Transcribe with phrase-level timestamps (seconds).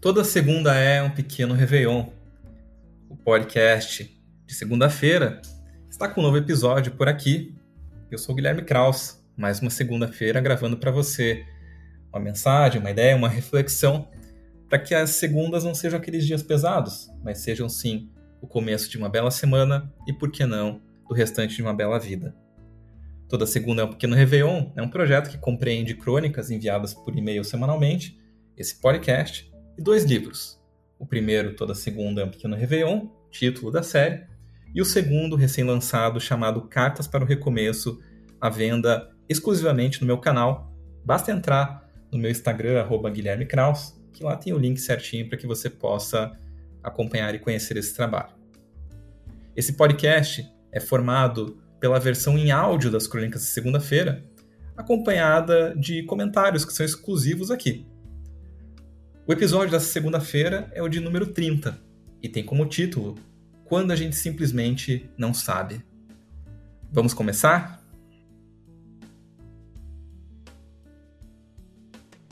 [0.00, 2.10] Toda segunda é um pequeno Réveillon.
[3.08, 5.40] O podcast de segunda-feira
[5.88, 7.56] está com um novo episódio por aqui.
[8.10, 11.46] Eu sou o Guilherme Kraus, mais uma segunda-feira gravando para você
[12.12, 14.06] uma mensagem, uma ideia, uma reflexão,
[14.68, 18.10] para que as segundas não sejam aqueles dias pesados, mas sejam sim
[18.42, 21.98] o começo de uma bela semana e, por que não, do restante de uma bela
[21.98, 22.36] vida.
[23.30, 27.42] Toda segunda é um pequeno Réveillon, é um projeto que compreende crônicas enviadas por e-mail
[27.42, 28.20] semanalmente,
[28.56, 30.60] esse podcast e dois livros.
[30.98, 34.24] O primeiro, toda segunda, é um pequeno Réveillon, título da série,
[34.74, 38.00] e o segundo, recém-lançado, chamado Cartas para o Recomeço,
[38.40, 40.72] à venda exclusivamente no meu canal.
[41.04, 45.38] Basta entrar no meu Instagram, arroba Guilherme Kraus, que lá tem o link certinho para
[45.38, 46.32] que você possa
[46.82, 48.34] acompanhar e conhecer esse trabalho.
[49.54, 54.24] Esse podcast é formado pela versão em áudio das Crônicas de Segunda-feira,
[54.76, 57.86] acompanhada de comentários que são exclusivos aqui.
[59.28, 61.76] O episódio dessa segunda-feira é o de número 30
[62.22, 63.16] e tem como título
[63.64, 65.84] Quando a gente simplesmente não sabe.
[66.92, 67.84] Vamos começar?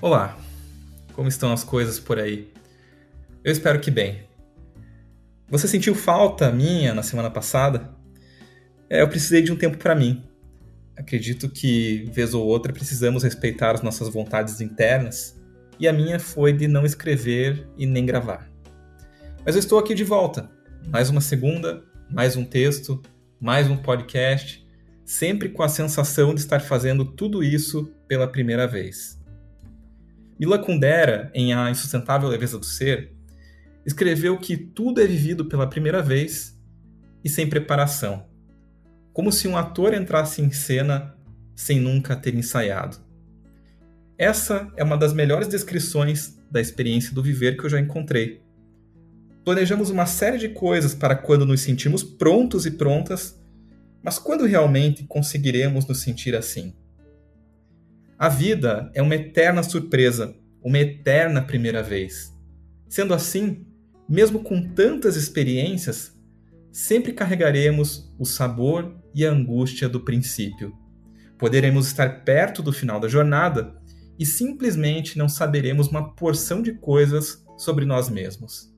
[0.00, 0.38] Olá,
[1.14, 2.52] como estão as coisas por aí?
[3.42, 4.28] Eu espero que bem.
[5.48, 7.92] Você sentiu falta minha na semana passada?
[8.88, 10.22] É, eu precisei de um tempo para mim.
[10.96, 15.42] Acredito que, vez ou outra, precisamos respeitar as nossas vontades internas
[15.78, 18.50] e a minha foi de não escrever e nem gravar.
[19.44, 20.50] Mas eu estou aqui de volta.
[20.88, 23.02] Mais uma segunda, mais um texto,
[23.40, 24.66] mais um podcast,
[25.04, 29.20] sempre com a sensação de estar fazendo tudo isso pela primeira vez.
[30.38, 33.12] Mila Kundera, em A Insustentável Leveza do Ser,
[33.84, 36.58] escreveu que tudo é vivido pela primeira vez
[37.22, 38.26] e sem preparação,
[39.12, 41.14] como se um ator entrasse em cena
[41.54, 43.03] sem nunca ter ensaiado.
[44.16, 48.40] Essa é uma das melhores descrições da experiência do viver que eu já encontrei.
[49.44, 53.38] Planejamos uma série de coisas para quando nos sentimos prontos e prontas,
[54.02, 56.74] mas quando realmente conseguiremos nos sentir assim?
[58.16, 62.32] A vida é uma eterna surpresa, uma eterna primeira vez.
[62.88, 63.66] Sendo assim,
[64.08, 66.16] mesmo com tantas experiências,
[66.70, 70.72] sempre carregaremos o sabor e a angústia do princípio.
[71.36, 73.74] Poderemos estar perto do final da jornada
[74.18, 78.72] e simplesmente não saberemos uma porção de coisas sobre nós mesmos.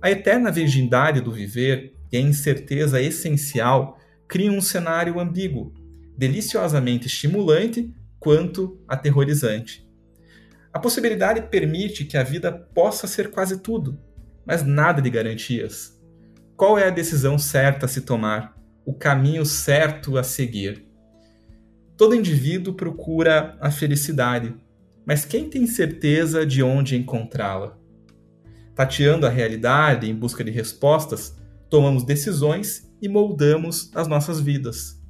[0.00, 5.72] A eterna virgindade do viver e a incerteza essencial criam um cenário ambíguo,
[6.16, 9.88] deliciosamente estimulante quanto aterrorizante.
[10.72, 13.98] A possibilidade permite que a vida possa ser quase tudo,
[14.46, 15.98] mas nada de garantias.
[16.56, 18.56] Qual é a decisão certa a se tomar?
[18.84, 20.87] O caminho certo a seguir?
[21.98, 24.54] Todo indivíduo procura a felicidade,
[25.04, 27.76] mas quem tem certeza de onde encontrá-la?
[28.72, 31.36] Tateando a realidade em busca de respostas,
[31.68, 35.02] tomamos decisões e moldamos as nossas vidas.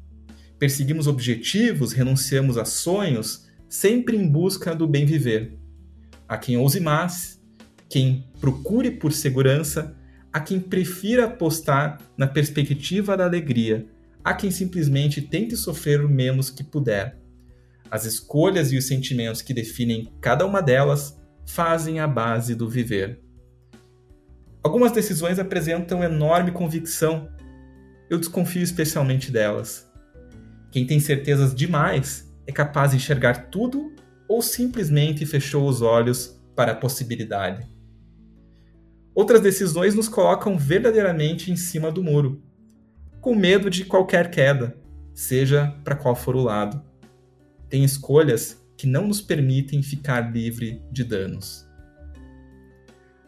[0.58, 5.58] Perseguimos objetivos, renunciamos a sonhos, sempre em busca do bem viver.
[6.26, 7.38] Há quem ouse mais,
[7.86, 9.94] quem procure por segurança,
[10.32, 13.86] há quem prefira apostar na perspectiva da alegria
[14.28, 17.18] há quem simplesmente tente sofrer o menos que puder.
[17.90, 23.22] As escolhas e os sentimentos que definem cada uma delas fazem a base do viver.
[24.62, 27.30] Algumas decisões apresentam enorme convicção.
[28.10, 29.90] Eu desconfio especialmente delas.
[30.70, 33.94] Quem tem certezas demais é capaz de enxergar tudo
[34.28, 37.66] ou simplesmente fechou os olhos para a possibilidade.
[39.14, 42.42] Outras decisões nos colocam verdadeiramente em cima do muro
[43.20, 44.76] com medo de qualquer queda,
[45.12, 46.82] seja para qual for o lado.
[47.68, 51.66] Tem escolhas que não nos permitem ficar livre de danos.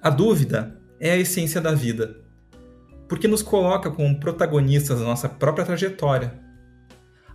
[0.00, 2.24] A dúvida é a essência da vida,
[3.08, 6.40] porque nos coloca como protagonistas da nossa própria trajetória.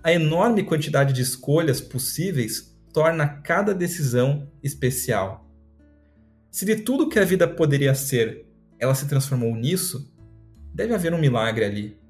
[0.02, 5.46] A enorme quantidade de escolhas possíveis torna cada decisão especial.
[6.50, 8.48] Se de tudo que a vida poderia ser,
[8.80, 10.16] ela se transformou nisso,
[10.74, 12.05] deve haver um milagre ali.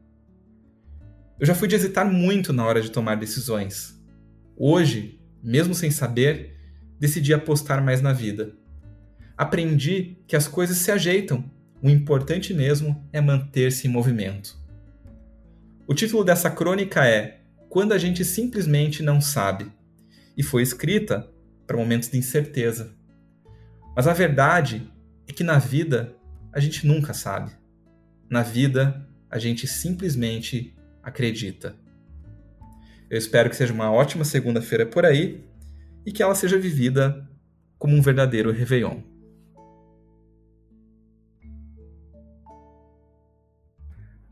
[1.38, 4.02] Eu já fui de hesitar muito na hora de tomar decisões.
[4.56, 6.58] Hoje, mesmo sem saber,
[6.98, 8.54] decidi apostar mais na vida.
[9.38, 11.52] Aprendi que as coisas se ajeitam,
[11.82, 14.58] o importante mesmo é manter-se em movimento.
[15.86, 19.70] O título dessa crônica é Quando a gente simplesmente não sabe,
[20.38, 21.30] e foi escrita
[21.68, 22.96] para momentos de incerteza.
[23.94, 24.90] Mas a verdade
[25.28, 26.16] é que na vida
[26.54, 27.52] a gente nunca sabe.
[28.30, 30.75] Na vida a gente simplesmente
[31.06, 31.76] acredita.
[33.10, 35.46] Eu espero que seja uma ótima segunda-feira por aí
[36.04, 37.30] e que ela seja vivida
[37.78, 39.02] como um verdadeiro Réveillon.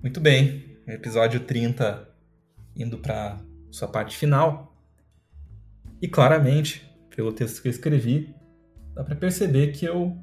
[0.01, 2.09] Muito bem, episódio 30
[2.75, 3.39] indo para
[3.71, 4.75] sua parte final.
[6.01, 6.85] E claramente,
[7.15, 8.35] pelo texto que eu escrevi,
[8.95, 10.17] dá para perceber que eu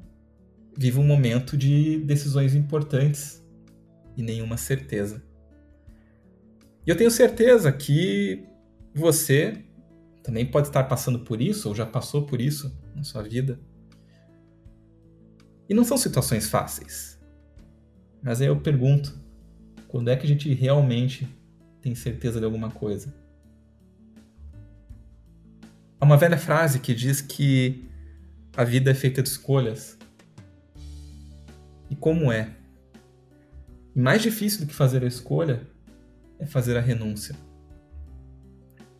[0.77, 3.43] vivo um momento de decisões importantes
[4.15, 5.30] e nenhuma certeza.
[6.85, 8.43] E eu tenho certeza que
[8.93, 9.63] você
[10.23, 13.59] também pode estar passando por isso, ou já passou por isso na sua vida.
[15.69, 17.19] E não são situações fáceis.
[18.21, 19.17] Mas aí eu pergunto:
[19.87, 21.27] quando é que a gente realmente
[21.81, 23.13] tem certeza de alguma coisa?
[25.99, 27.87] Há uma velha frase que diz que
[28.57, 29.97] a vida é feita de escolhas.
[31.89, 32.55] E como é?
[33.95, 35.67] E mais difícil do que fazer a escolha
[36.41, 37.35] é fazer a renúncia.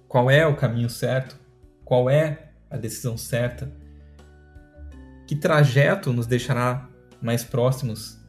[0.07, 1.37] Qual é o caminho certo?
[1.83, 3.69] Qual é a decisão certa?
[5.27, 6.87] Que trajeto nos deixará
[7.21, 8.19] mais próximos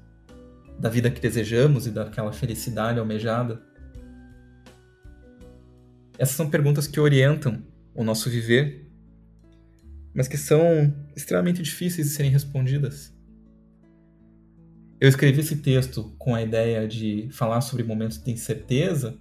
[0.78, 3.62] da vida que desejamos e daquela felicidade almejada?
[6.18, 7.62] Essas são perguntas que orientam
[7.94, 8.90] o nosso viver,
[10.14, 13.12] mas que são extremamente difíceis de serem respondidas.
[15.02, 19.18] Eu escrevi esse texto com a ideia de falar sobre momentos de incerteza.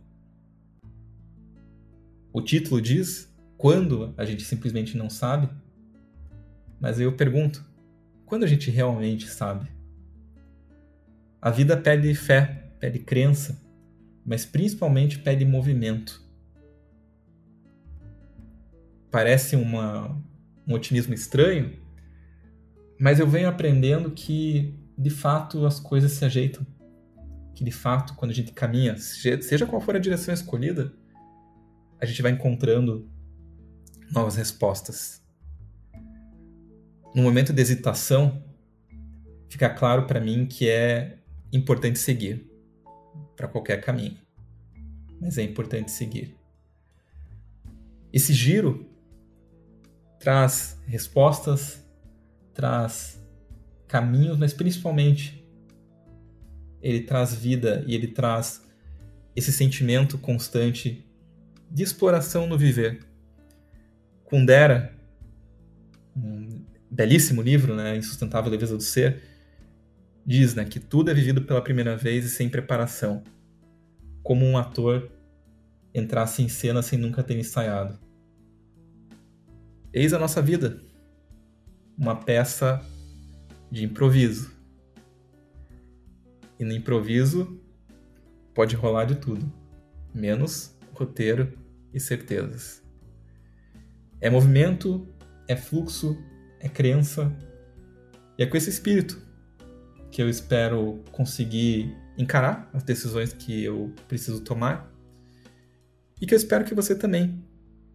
[2.31, 5.49] O título diz quando a gente simplesmente não sabe.
[6.79, 7.65] Mas eu pergunto,
[8.27, 9.67] quando a gente realmente sabe?
[11.41, 13.59] A vida pede fé, pede crença,
[14.23, 16.23] mas principalmente pede movimento.
[19.09, 20.15] Parece uma,
[20.67, 21.73] um otimismo estranho,
[22.99, 26.65] mas eu venho aprendendo que de fato as coisas se ajeitam.
[27.53, 30.93] Que de fato, quando a gente caminha, seja qual for a direção escolhida,
[31.99, 33.09] a gente vai encontrando
[34.11, 35.21] novas respostas.
[37.13, 38.43] No momento de hesitação,
[39.49, 41.19] fica claro para mim que é
[41.51, 42.49] importante seguir
[43.35, 44.17] para qualquer caminho.
[45.19, 46.35] Mas é importante seguir.
[48.13, 48.89] Esse giro
[50.19, 51.85] traz respostas,
[52.53, 53.20] traz
[53.91, 55.45] caminhos, mas principalmente
[56.81, 58.65] ele traz vida e ele traz
[59.35, 61.05] esse sentimento constante
[61.69, 63.05] de exploração no viver.
[64.23, 64.95] Kundera,
[66.15, 69.21] um belíssimo livro, né, Insustentável Leveza do Ser,
[70.25, 73.21] diz né, que tudo é vivido pela primeira vez e sem preparação,
[74.23, 75.11] como um ator
[75.93, 77.99] entrasse em cena sem nunca ter ensaiado.
[79.93, 80.81] Eis a nossa vida,
[81.97, 82.81] uma peça
[83.71, 84.51] de improviso.
[86.59, 87.59] E no improviso
[88.53, 89.51] pode rolar de tudo,
[90.13, 91.57] menos roteiro
[91.93, 92.83] e certezas.
[94.19, 95.07] É movimento,
[95.47, 96.17] é fluxo,
[96.59, 97.35] é crença.
[98.37, 99.19] E é com esse espírito
[100.11, 104.91] que eu espero conseguir encarar as decisões que eu preciso tomar
[106.19, 107.43] e que eu espero que você também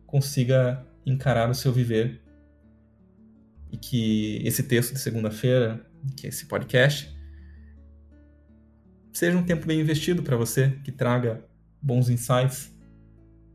[0.07, 2.26] consiga encarar o seu viver
[3.77, 5.87] e que esse texto de segunda-feira,
[6.17, 7.15] que esse podcast,
[9.13, 11.45] seja um tempo bem investido para você, que traga
[11.81, 12.75] bons insights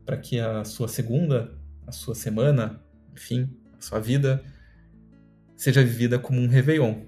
[0.06, 2.80] para que a sua segunda, a sua semana,
[3.12, 4.44] enfim, a sua vida
[5.56, 7.04] seja vivida como um Réveillon.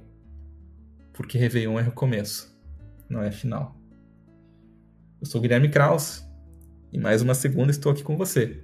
[1.13, 2.53] Porque Réveillon é recomeço,
[3.09, 3.81] não é final.
[5.21, 6.25] Eu sou Guilherme Kraus
[6.93, 8.61] e mais uma segunda estou aqui com você.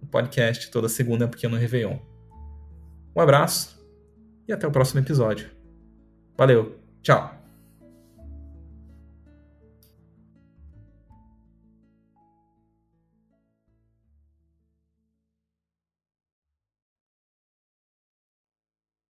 [0.00, 2.11] O podcast toda segunda é Pequeno Réveillon.
[3.14, 3.78] Um abraço
[4.48, 5.50] e até o próximo episódio.
[6.36, 7.41] Valeu, tchau!